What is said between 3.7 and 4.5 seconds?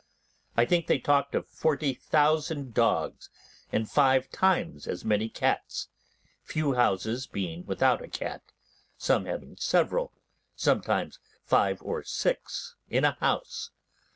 and five